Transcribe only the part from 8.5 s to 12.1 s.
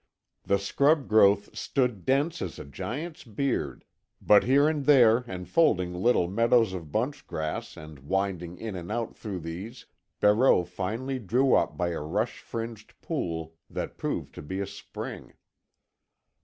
in and out through these Barreau finally drew up by a